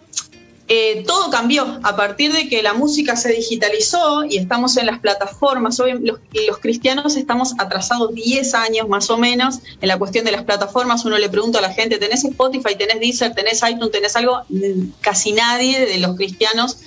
[0.67, 4.99] eh, todo cambió a partir de que la música se digitalizó y estamos en las
[4.99, 5.79] plataformas.
[5.79, 10.33] Hoy los, los, cristianos estamos atrasados 10 años más o menos en la cuestión de
[10.33, 11.05] las plataformas.
[11.05, 14.41] Uno le pregunta a la gente, ¿tenés Spotify, tenés Deezer, tenés iTunes, tenés algo?
[14.49, 16.77] Mm, casi nadie de los cristianos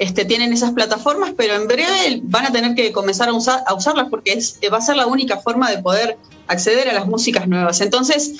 [0.00, 4.32] este, tienen esas plataformas, pero en breve van a tener que comenzar a, usarlas porque
[4.32, 7.82] es, va a ser la única forma de poder acceder a las músicas nuevas.
[7.82, 8.32] Entonces,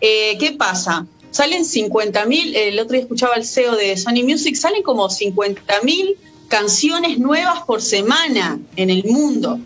[0.00, 1.06] eh, ¿qué pasa?
[1.32, 6.14] Salen 50.000, el otro día escuchaba el CEO de Sony Music, salen como 50.000
[6.46, 9.58] canciones nuevas por semana en el mundo.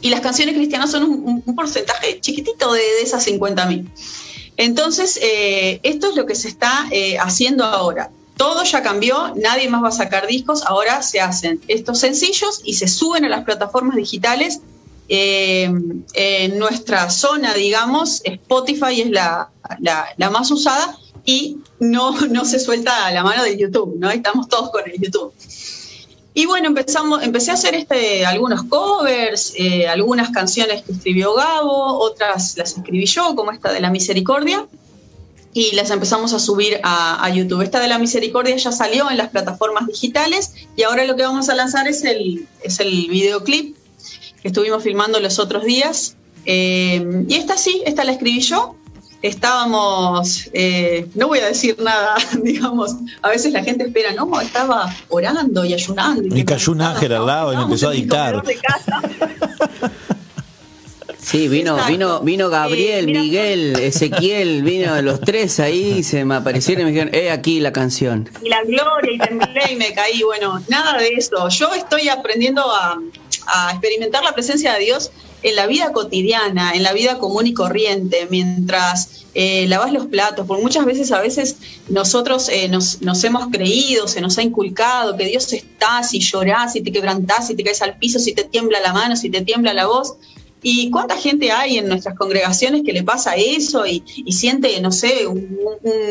[0.00, 3.86] Y las canciones cristianas son un, porcentaje chiquitito de, esas 50.000.
[4.56, 9.68] Entonces, eh, esto es lo que se está eh, haciendo ahora todo ya cambió, nadie
[9.68, 13.44] más va a sacar discos, ahora se hacen estos sencillos y se suben a las
[13.44, 14.60] plataformas digitales.
[15.08, 15.70] Eh,
[16.14, 19.50] en nuestra zona, digamos, Spotify es la,
[20.30, 24.10] más usada y no, no se suelta a la mano de YouTube, ¿no?
[24.10, 25.32] Estamos todos con el YouTube.
[26.34, 31.98] Y bueno, empezamos, empecé a hacer este, algunos covers, eh, algunas canciones que escribió Gabo,
[31.98, 34.66] otras las escribí yo, como esta de La Misericordia
[35.54, 37.62] y las empezamos a subir a, YouTube.
[37.62, 41.48] Esta de la misericordia ya salió en las plataformas digitales y ahora lo que vamos
[41.48, 43.76] a lanzar es el, es el videoclip
[44.40, 46.16] que estuvimos filmando los otros días.
[46.46, 48.76] Eh, y esta sí, esta la escribí yo.
[49.20, 54.92] Estábamos, eh, no voy a decir nada, digamos, a veces la gente espera, no, estaba
[55.10, 56.36] orando y ayunando.
[56.36, 58.42] Y, cayó un ángel al lado y me empezó a dictar.
[61.22, 66.84] Sí, vino, vino, vino Gabriel, Miguel, Ezequiel, vino los tres ahí, se me aparecieron y
[66.86, 68.28] me dijeron, eh, aquí la canción.
[68.42, 70.22] Y la gloria, y temblé y me caí.
[70.22, 71.48] Bueno, nada de eso.
[71.48, 72.98] Yo estoy aprendiendo a,
[73.70, 75.10] experimentar la presencia de Dios
[75.42, 80.46] en la vida cotidiana, en la vida común y corriente, mientras eh, lavas los platos,
[80.46, 81.56] porque muchas veces, a veces
[81.88, 86.74] nosotros eh, nos, nos, hemos creído, se nos ha inculcado que Dios está, si llorás,
[86.74, 89.40] si te quebrantás, si te caes al piso, si te tiembla la mano, si te
[89.40, 90.14] tiembla la voz,
[90.62, 95.26] ¿Y cuánta gente hay en nuestras congregaciones que le pasa eso y, siente, no sé,
[95.26, 95.58] un,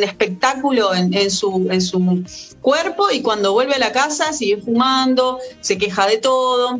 [0.03, 2.23] espectáculo en, su, en su
[2.59, 6.79] cuerpo y cuando vuelve a la casa sigue fumando, se queja de todo?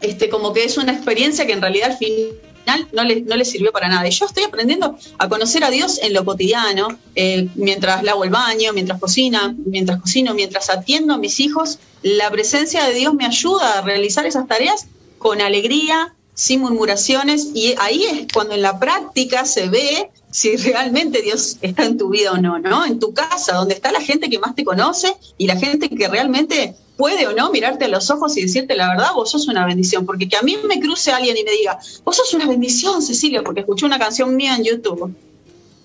[0.00, 3.44] Este, como que es una experiencia que en realidad al final no le, no le
[3.44, 4.06] sirvió para nada.
[4.08, 8.30] Y yo estoy aprendiendo a conocer a Dios en lo cotidiano, eh, mientras lavo el
[8.30, 11.78] baño, mientras cocina, mientras cocino, mientras atiendo a mis hijos.
[12.02, 14.88] La presencia de Dios me ayuda a realizar esas tareas
[15.18, 21.22] con alegría, sin murmuraciones, y ahí es cuando en la práctica se ve si realmente
[21.22, 22.84] Dios está en tu vida o no, ¿no?
[22.84, 26.08] En tu casa, donde está la gente que más te conoce y la gente que
[26.08, 29.64] realmente puede o no mirarte a los ojos y decirte la verdad, vos sos una
[29.64, 30.04] bendición.
[30.04, 33.42] Porque que a mí me cruce alguien y me diga, vos sos una bendición, Cecilia,
[33.42, 35.14] porque escuché una canción mía en YouTube.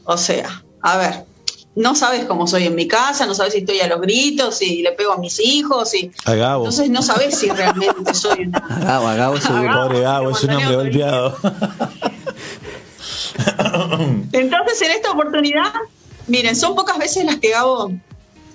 [0.04, 1.26] O sea, a ver,
[1.76, 4.82] no sabes cómo soy en mi casa, no sabes si estoy a los gritos, y
[4.82, 8.60] le pego a mis hijos, y entonces no sabes si realmente soy una.
[8.60, 11.38] Gabo, Gabo es un pobre Gabo, es un hombre golpeado.
[14.32, 15.74] Entonces, en esta oportunidad,
[16.28, 17.92] miren, son pocas veces las que Gabo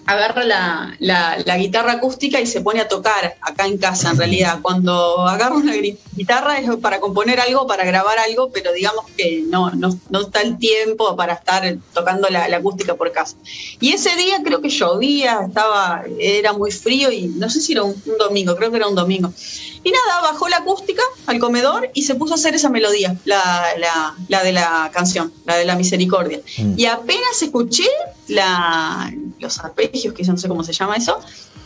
[0.06, 4.60] agarra la, la, guitarra acústica y se pone a tocar acá en casa, en realidad.
[4.62, 9.70] Cuando agarra una guitarra es para componer algo, para grabar algo, pero digamos que no,
[9.70, 13.36] no, no está el tiempo para estar tocando la, acústica por casa.
[13.80, 17.82] Y ese día creo que llovía, estaba, era muy frío y no sé si era
[17.82, 19.32] un domingo, creo que era un domingo.
[19.86, 24.12] Y nada, bajó la acústica al comedor y se puso a hacer esa melodía, la,
[24.42, 26.40] de la canción, la de la misericordia.
[26.58, 26.74] Mm.
[26.76, 27.86] Y apenas escuché
[28.26, 29.60] la, los
[29.96, 31.18] arpegios, que no sé cómo se llama eso,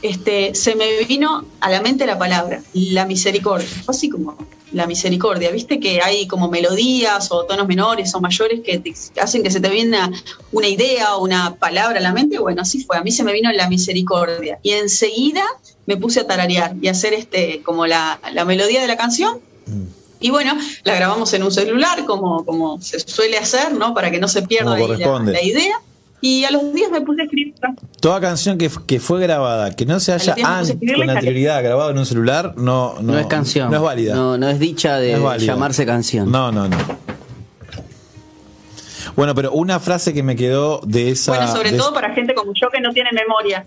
[0.02, 3.68] este, se me vino a la mente la palabra, la misericordia.
[3.84, 4.36] Fue así como
[4.72, 5.50] la misericordia.
[5.50, 8.82] Viste que hay como melodías o tonos menores o mayores que
[9.20, 10.10] hacen que se te venga
[10.52, 12.38] una idea o una palabra a la mente.
[12.38, 12.96] Bueno, así fue.
[12.96, 14.58] A mí se me vino la misericordia.
[14.62, 15.44] Y enseguida
[15.86, 19.40] me puse a tararear y a hacer este, como la, melodía de la canción.
[19.66, 20.00] Mm.
[20.22, 23.94] Y bueno, la grabamos en un celular, como, como se suele hacer, ¿no?
[23.94, 25.80] Para que no se pierda la, idea.
[26.20, 27.54] Y a los días me puse a escribir.
[28.00, 31.98] Toda canción que, que fue grabada, que no se haya antes con anterioridad grabado en
[31.98, 33.70] un celular, no, no, es canción.
[33.70, 34.14] No es válida.
[34.14, 36.30] No, no es dicha de llamarse canción.
[36.30, 36.76] No, no, no.
[39.16, 41.32] Bueno, pero una frase que me quedó de esa.
[41.32, 43.64] Bueno, sobre todo para gente como yo que no tiene memoria.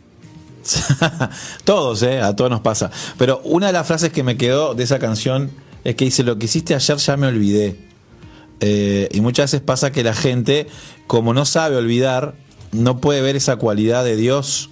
[1.63, 2.21] todos, ¿eh?
[2.21, 2.91] A todos nos pasa.
[3.17, 5.51] Pero una de las frases que me quedó de esa canción
[5.83, 7.75] es que dice, lo que hiciste ayer ya me olvidé.
[8.59, 10.67] Eh, y muchas veces pasa que la gente,
[11.07, 12.35] como no sabe olvidar,
[12.73, 14.69] no puede ver esa cualidad de Dios.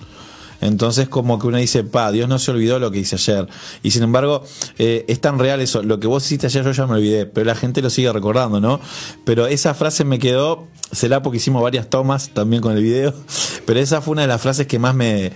[0.62, 3.48] Entonces como que uno dice, pa, Dios no se olvidó lo que hice ayer.
[3.82, 4.44] Y sin embargo,
[4.78, 7.46] eh, es tan real eso, lo que vos hiciste ayer yo ya me olvidé, pero
[7.46, 8.80] la gente lo sigue recordando, ¿no?
[9.26, 13.14] Pero esa frase me quedó, será porque hicimos varias tomas también con el video,
[13.66, 15.32] pero esa fue una de las frases que más me,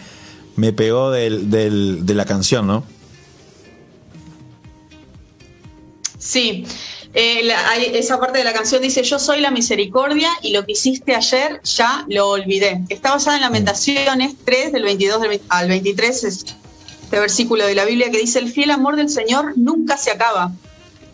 [0.55, 2.83] me pegó del, de la canción, ¿no?
[6.19, 6.65] Sí,
[7.15, 11.15] eh, esa parte de la canción dice, yo soy la misericordia y lo que hiciste
[11.15, 12.83] ayer ya lo olvidé.
[12.89, 16.55] Está basada en Lamentaciones 3, del 22 al 23, este
[17.11, 20.51] versículo de la Biblia que dice, el fiel amor del Señor nunca se acaba.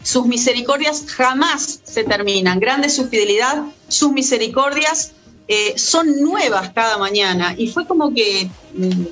[0.01, 2.59] Sus misericordias jamás se terminan.
[2.59, 5.11] Grande su fidelidad, sus misericordias
[5.47, 7.53] eh, son nuevas cada mañana.
[7.55, 9.03] Y fue como que mm,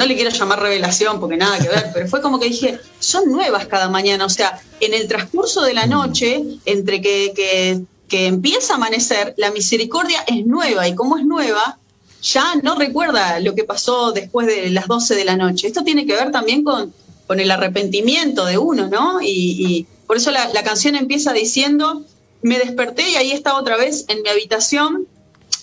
[0.00, 3.30] no le quiero llamar revelación porque nada que ver, pero fue como que dije, son
[3.30, 8.72] nuevas cada mañana, o sea, en el transcurso de la noche, entre que, que, empieza
[8.72, 11.78] a amanecer, la misericordia es nueva y como es nueva,
[12.22, 15.66] ya no recuerda lo que pasó después de las 12 de la noche.
[15.66, 16.94] Esto tiene que ver también con,
[17.26, 19.20] con el arrepentimiento de uno, ¿no?
[19.22, 22.04] Y, por eso la, la canción empieza diciendo,
[22.40, 25.06] me desperté y ahí estaba otra vez en mi habitación,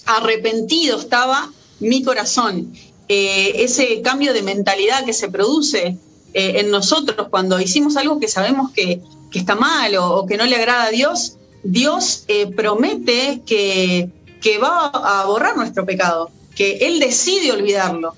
[0.05, 2.71] arrepentido estaba mi corazón.
[3.09, 5.97] Eh, ese cambio de mentalidad que se produce
[6.33, 9.01] eh, en nosotros cuando hicimos algo que sabemos que,
[9.33, 14.09] está mal o, que no le agrada a Dios, Dios eh, promete que,
[14.41, 18.15] que va a borrar nuestro pecado, que Él decide olvidarlo.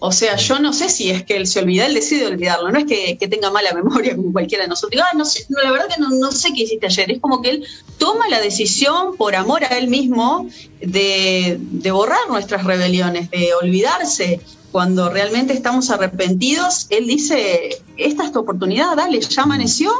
[0.00, 2.78] O sea, yo no sé si es que él se olvida, él decide olvidarlo, no
[2.78, 5.02] es que, tenga mala memoria como cualquiera de nosotros.
[5.04, 7.64] Ah, no sé, la verdad que no, sé qué hiciste ayer, es como que él
[7.98, 10.48] toma la decisión por amor a él mismo
[10.80, 14.40] de, de borrar nuestras rebeliones, de olvidarse
[14.72, 19.90] cuando realmente estamos arrepentidos, Él dice, esta es tu oportunidad, dale, ya amaneció,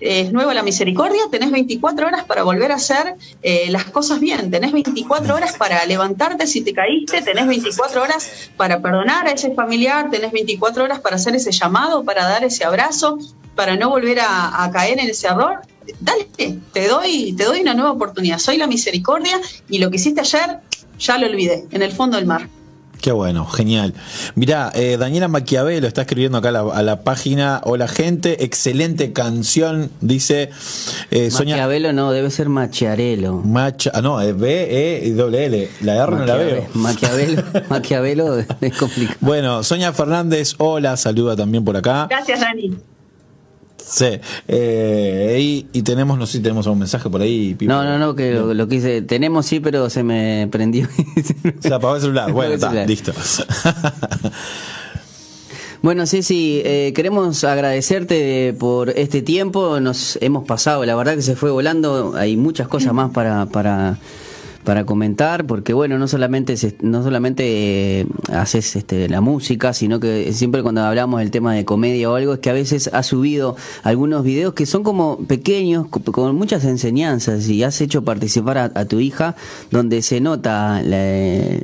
[0.00, 4.50] es nueva la misericordia, tenés 24 horas para volver a hacer eh, las cosas bien,
[4.50, 9.54] tenés 24 horas para levantarte si te caíste, tenés 24 horas para perdonar a ese
[9.54, 13.18] familiar, tenés 24 horas para hacer ese llamado, para dar ese abrazo,
[13.54, 15.60] para no volver a, caer en ese error.
[16.00, 16.26] Dale,
[16.72, 18.38] te doy, te doy una nueva oportunidad.
[18.38, 20.60] Soy la misericordia y lo que hiciste ayer
[20.98, 22.48] ya lo olvidé, en el fondo del mar.
[23.04, 23.92] Qué bueno, genial.
[24.34, 27.60] Mirá, eh, Daniela Maquiavelo está escribiendo acá a la, a la página.
[27.64, 30.48] Hola gente, excelente canción, dice
[31.10, 31.56] eh, Sonia.
[31.56, 33.42] Maquiavelo no, debe ser Machiarelo.
[33.44, 35.68] Macha, ah, no, es B, E y doble L.
[35.82, 36.66] La R no la veo.
[36.72, 39.18] Maquiavelo, Maquiavelo es complicado.
[39.20, 42.06] Bueno, Sonia Fernández, hola, saluda también por acá.
[42.08, 42.74] Gracias, Dani.
[43.86, 44.06] Sí,
[44.48, 47.54] eh, y, y tenemos, no sé si tenemos un mensaje por ahí.
[47.54, 47.72] Pipo.
[47.72, 49.02] No, no, no, que lo, lo quise.
[49.02, 50.88] Tenemos sí, pero se me prendió.
[51.60, 52.32] Se apagó el celular.
[52.32, 53.12] Bueno, está, listo.
[55.84, 59.80] Bueno, Ceci, eh, queremos agradecerte por este tiempo.
[59.80, 62.14] Nos hemos pasado, la verdad que se fue volando.
[62.16, 63.98] Hay muchas cosas más para, para,
[64.64, 70.00] para comentar, porque bueno, no solamente se- no solamente eh, haces este, la música, sino
[70.00, 73.06] que siempre cuando hablamos del tema de comedia o algo, es que a veces has
[73.06, 78.58] subido algunos videos que son como pequeños, co- con muchas enseñanzas, y has hecho participar
[78.58, 79.36] a, a tu hija,
[79.70, 81.04] donde se nota la,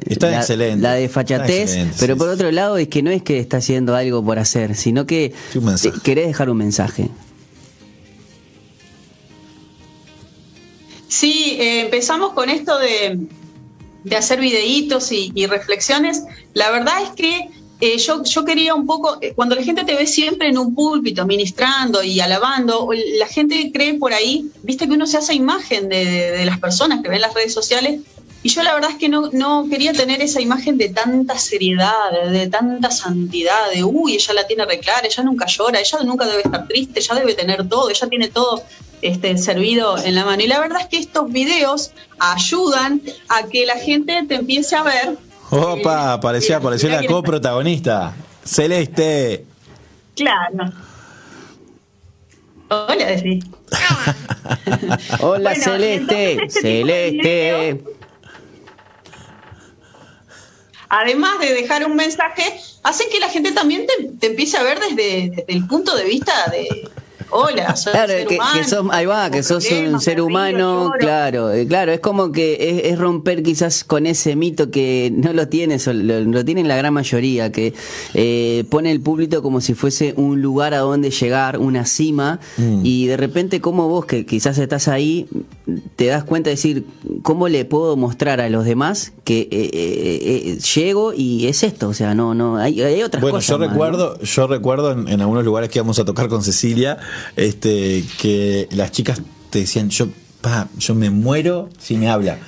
[0.07, 0.83] Está la- excelente.
[0.83, 3.97] la desfachatez, excelente, pero sí, por otro lado es que no es que está haciendo
[3.97, 5.33] algo por hacer, sino que
[6.03, 7.09] querés dejar un mensaje.
[11.61, 13.19] Empezamos con esto de,
[14.05, 16.23] de hacer videitos y, reflexiones.
[16.55, 17.49] La verdad es que
[17.81, 20.75] eh, yo, yo quería un poco, eh, cuando la gente te ve siempre en un
[20.75, 25.89] púlpito, ministrando y alabando, la gente cree por ahí, viste que uno se hace imagen
[25.89, 28.01] de, de- de las personas que ven las redes sociales.
[28.43, 31.93] Y yo la verdad es que no, no quería tener esa imagen de tanta seriedad,
[32.25, 36.27] de, de tanta santidad, de, uy, ella la tiene reclara, ella nunca llora, ella nunca
[36.27, 38.63] debe estar triste, ella debe tener todo, ella tiene todo
[39.03, 40.43] este, servido en la mano.
[40.43, 44.83] Y la verdad es que estos videos ayudan a que la gente te empiece a
[44.83, 45.17] ver.
[45.51, 48.15] Opa, Eh, apareció, mira, apareció mira la coprotagonista.
[48.45, 49.45] Celeste.
[50.15, 50.73] Claro.
[52.69, 53.41] Hola, Desi.
[55.21, 57.85] Hola Bueno, Celeste, entonces este Celeste.
[60.89, 62.43] Además de dejar un mensaje,
[62.83, 66.05] hacen que la gente también te, te empiece a ver desde, desde el punto de
[66.05, 66.89] vista de,
[67.31, 70.15] hola, soy Claro, un ser que, humano, que sos, ahí va, que sos un ser
[70.17, 70.99] río, humano, lloro.
[70.99, 75.33] claro, eh, claro, es como que es, es romper quizás con ese mito que no
[75.33, 77.75] lo tiene, sol- lo, lo tienen la gran mayoría, que
[78.15, 82.81] eh, pone el público como si fuese un lugar a donde llegar, una cima, Mm.
[82.85, 85.29] y de repente como vos que quizás estás ahí,
[85.97, 86.85] te das cuenta de decir,
[87.23, 91.89] ¿cómo le puedo mostrar a los demás que eh, eh, eh, llego y es esto?
[91.89, 93.49] O sea, no, no, hay, hay otras Bueno, cosas.
[93.51, 93.73] yo más, ¿no?
[93.73, 96.99] recuerdo, yo recuerdo en, en algunos lugares que íbamos a tocar con Cecilia,
[97.37, 100.09] este, que las chicas te decían, yo,
[100.41, 102.39] pa, yo me muero si me habla.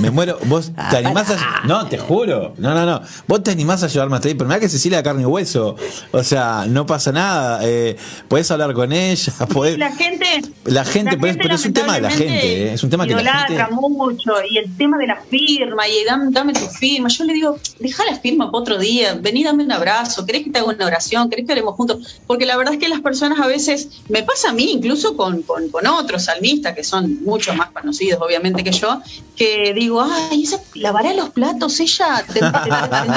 [0.00, 1.66] Me muero, vos te animás a.
[1.66, 2.54] No, te juro.
[2.58, 3.00] No, no, no.
[3.26, 5.76] Vos te animás a llevarme hasta ahí, pero mirá que Cecilia de carne y hueso.
[6.12, 7.60] O sea, no pasa nada.
[7.62, 7.96] Eh,
[8.28, 9.78] podés hablar con ella, podés.
[9.78, 10.26] La gente,
[10.64, 12.72] La gente, pero es- pero es un tema de la gente, ¿eh?
[12.74, 16.26] Es un tema que la gente- mucho y el tema de la firma y dame,
[16.30, 17.08] dame tu firma.
[17.08, 20.50] Yo le digo, deja la firma para otro día, vení, dame un abrazo, ¿querés que
[20.50, 21.28] te haga una oración?
[21.28, 22.20] ¿Querés que oremos juntos?
[22.26, 25.42] Porque la verdad es que las personas a veces, me pasa a mí incluso con,
[25.42, 29.00] con, con otros salmistas que son mucho más conocidos obviamente que yo,
[29.36, 33.08] que digo, ay, esa lavará los platos, ella tendrá,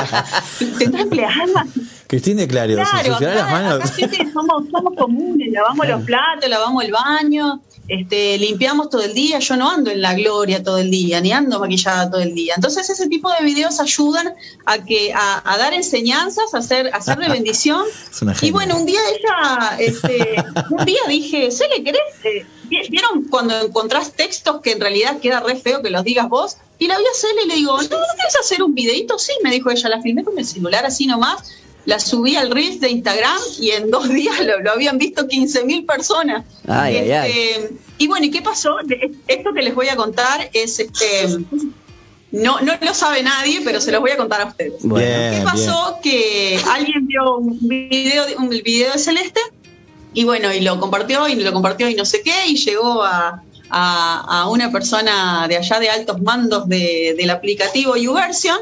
[1.02, 1.66] empleada.
[2.08, 3.92] Cristín de Clario, ¿se ensuciará las acá- manos?
[3.92, 9.40] acá somos, somos comunes, lavamos los platos, lavamos el baño, este, limpiamos todo el día.
[9.40, 12.54] Yo no ando en la gloria todo el día, ni ando maquillada todo el día.
[12.56, 14.34] Entonces ese tipo de videos ayudan
[14.66, 17.84] a que a, a dar enseñanzas, a hacer, a hacer de bendición.
[18.42, 20.36] Y bueno, un día ella, este,
[20.70, 22.02] un día dije, ¿se le querés?
[22.70, 26.58] ¿Vi- ¿Vieron cuando encontrás textos que en realidad queda re feo que los digas vos?
[26.80, 29.18] Y la vi a Cele y le digo, ¿no, ¿no querés hacer un videito?
[29.18, 31.52] Sí, me dijo ella, la filmé con el celular así nomás,
[31.86, 35.64] la subí al Reels de Instagram y en dos días lo, lo habían visto 15
[35.64, 36.46] mil personas.
[36.68, 37.32] Ay, ay, ay.
[37.32, 38.76] Este, Y bueno, ¿y qué pasó?
[39.28, 41.28] Esto que les voy a contar es, este,
[42.32, 44.74] no, no lo sabe nadie, pero se los voy a contar a ustedes.
[44.84, 45.38] Bueno.
[45.38, 45.98] ¿Qué pasó?
[46.04, 49.40] Que alguien vio un video, de- un video de Celeste
[50.20, 53.44] y bueno, y lo compartió y lo compartió y no sé qué, y llegó a,
[53.70, 58.58] a- una persona de allá de altos mandos de- del aplicativo YouVersion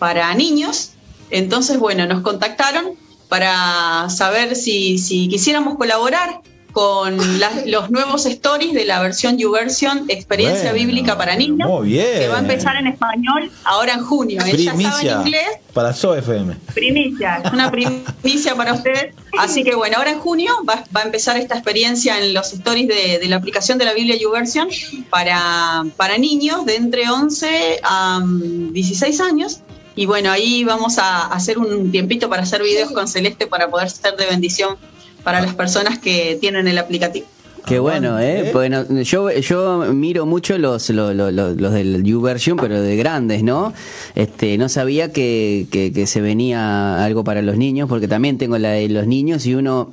[0.00, 0.90] para niños.
[1.30, 2.96] Entonces, bueno, nos contactaron
[3.28, 6.40] para saber si, si quisiéramos colaborar
[6.72, 11.88] con las- los nuevos stories de la versión YouVersion Experiencia Bueno, Bíblica para Niños, muy
[11.88, 12.06] bien.
[12.18, 14.42] que va a empezar en español ahora en junio.
[14.46, 16.54] Él ya estaba en Primicia inglés, para SOFM.
[16.74, 19.14] Primicia, es una primicia para ustedes.
[19.38, 22.88] Así que bueno, ahora en junio va, va a empezar esta experiencia en los stories
[22.88, 24.68] de, de la aplicación de la Biblia YouVersion
[25.10, 29.60] para, para niños de entre 11 a mm, 16 años.
[29.94, 33.90] Y bueno, ahí vamos a hacer un tiempito para hacer videos con Celeste para poder
[33.90, 34.76] ser de bendición
[35.22, 37.26] para las personas que tienen el aplicativo.
[37.68, 38.50] Qué bueno, ¿eh?
[38.52, 43.74] Bueno, yo, yo miro mucho los, los, los, los del YouVersion, pero de grandes, ¿no?
[44.14, 48.56] Este, no sabía que, que, que se venía algo para los niños, porque también tengo
[48.56, 49.90] la de los niños y uno,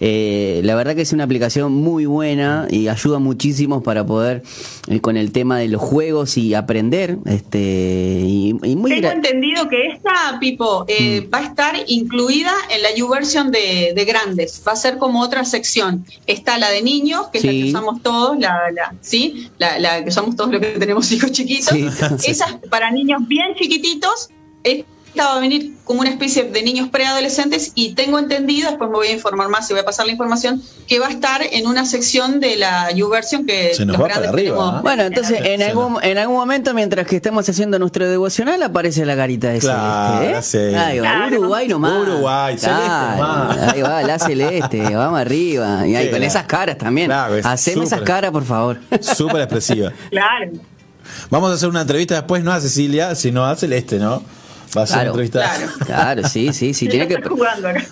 [0.00, 4.42] eh, la verdad que es una aplicación muy buena y ayuda muchísimo para poder,
[4.88, 9.68] eh, con el tema de los juegos y aprender, este, y, y muy Tengo entendido
[9.68, 11.34] que esta, Pipo, eh, Mm.
[11.34, 14.62] va a estar incluida en la YouVersion de, de grandes.
[14.66, 16.04] Va a ser como otra sección.
[16.26, 19.50] Está la de niños, que es la que usamos todos, la, la, ¿sí?
[19.58, 21.68] La, la que somos todos los que tenemos hijos chiquitos.
[21.68, 21.88] Sí.
[22.30, 24.30] Esas para niños bien chiquititos.
[24.64, 24.86] Esta
[25.18, 29.06] va a venir como una especie de niños preadolescentes y tengo entendido, después me voy
[29.08, 31.86] a informar más y voy a pasar la información, que va a estar en una
[31.86, 34.74] sección de la YouVersion que Se nos los va para grandes arriba, tenemos.
[34.76, 34.82] ¿eh?
[34.82, 39.14] Bueno, entonces en algún, en algún momento, mientras que estemos haciendo nuestro devocional, aparece la
[39.14, 40.38] garita de Claro, Celeste.
[40.38, 40.70] ¿eh?
[40.72, 40.76] sí.
[40.76, 41.38] Ahí va, Claro.
[41.40, 42.02] Uruguay nomás.
[42.08, 43.58] Uruguay, Celeste nomás.
[43.72, 45.86] Ahí va, la Celeste, vamos arriba.
[45.86, 47.08] Y ahí Sí, con esas caras también.
[47.08, 48.78] Claro, es Haceme esas caras, por favor.
[49.00, 49.92] Súper expresiva.
[50.10, 50.52] Claro.
[51.30, 54.22] Vamos a hacer una entrevista después, no a Cecilia, sino a Celeste, ¿no?
[54.76, 55.12] Va a ser Claro.
[55.30, 55.66] Claro.
[55.86, 56.88] Claro, sí, sí, sí.
[56.88, 57.16] Tiene que,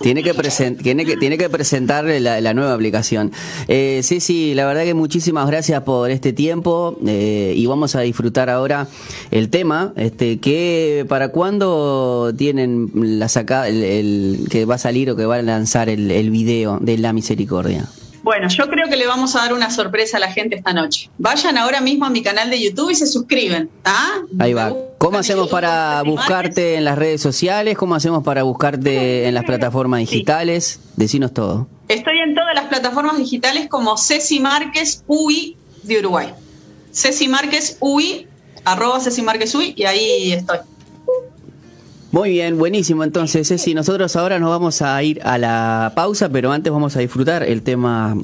[0.03, 3.33] tiene que, presen- tiene que, tiene que presentarle la, la nueva aplicación.
[3.69, 8.01] Eh, sí, sí, la verdad que muchísimas gracias por este tiempo eh, y vamos a
[8.01, 8.89] disfrutar ahora
[9.31, 9.93] el tema.
[9.97, 15.25] Este, que ¿Para cuándo tienen la saca, el, el- que va a salir o que
[15.25, 17.87] va a lanzar el, el video de La Misericordia?
[18.27, 21.09] Bueno, yo creo que le vamos a dar una sorpresa a la gente esta noche.
[21.17, 23.97] Vayan ahora mismo a mi canal de YouTube y se suscriben, ¿está?
[24.41, 24.75] Ahí va.
[24.99, 27.79] ¿Cómo hacemos para buscarte en las redes sociales?
[27.79, 30.81] ¿Cómo hacemos para buscarte en las plataformas digitales?
[30.97, 31.69] Decinos todo.
[31.87, 36.35] Estoy en todas las plataformas digitales como Ceci Márquez UI de Uruguay.
[36.91, 38.27] Ceci Márquez UI,
[38.65, 40.59] arroba Ceci Márquez UI, y ahí estoy.
[42.13, 43.05] Muy bien, buenísimo.
[43.05, 47.01] Entonces, Ceci, nosotros ahora nos vamos a ir a la pausa, pero antes vamos a
[47.01, 48.17] disfrutar el tema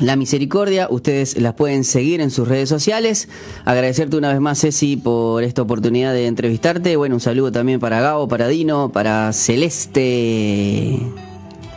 [0.00, 0.86] La Misericordia.
[0.88, 3.28] Ustedes las pueden seguir en sus redes sociales.
[3.64, 6.96] Agradecerte una vez más, Ceci, por esta oportunidad de entrevistarte.
[6.96, 11.00] Bueno, un saludo también para Gabo, para Dino, para Celeste.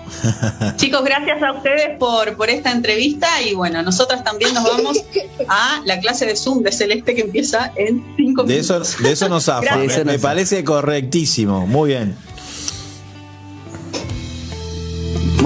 [0.77, 4.97] Chicos, gracias a ustedes por, por esta entrevista y bueno, nosotras también nos vamos
[5.47, 9.01] a la clase de Zoom de Celeste que empieza en cinco De eso, minutos.
[9.01, 9.61] de eso nos zafa.
[9.61, 9.79] Gracias.
[9.79, 10.27] Me, De eso nos me zafa.
[10.29, 11.67] parece correctísimo.
[11.67, 12.15] Muy bien.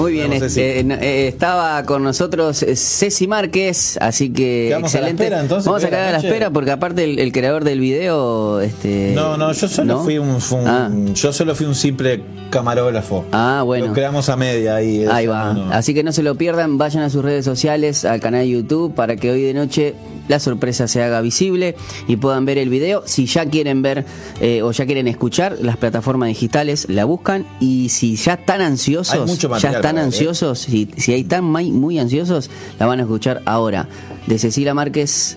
[0.04, 5.08] Muy bien, este, eh, estaba con nosotros eh, Ceci Márquez, así que Quedamos a la
[5.08, 5.24] excelente.
[5.24, 8.60] espera, entonces, Vamos a quedar a la espera porque aparte el, el creador del video,
[8.60, 10.04] este, No, no, yo solo ¿no?
[10.04, 10.90] fui un, Ah.
[11.14, 13.24] yo solo fui un simple camarógrafo.
[13.32, 13.86] Ah, bueno.
[13.86, 15.04] Lo creamos a media ahí.
[15.10, 15.54] Ahí va.
[15.54, 15.72] no, no.
[15.72, 18.94] Así que no se lo pierdan, vayan a sus redes sociales, al canal de YouTube,
[18.94, 19.94] para que hoy de noche
[20.28, 21.76] la sorpresa se haga visible
[22.08, 23.02] y puedan ver el video.
[23.06, 24.04] Si ya quieren ver
[24.40, 27.46] eh, o ya quieren escuchar, las plataformas digitales la buscan.
[27.60, 30.06] Y si ya están Hay ansiosos, ya están ver, ¿eh?
[30.06, 33.88] ansiosos, si, si ahí están muy, muy ansiosos, la van a escuchar ahora.
[34.26, 35.36] De Cecilia Márquez,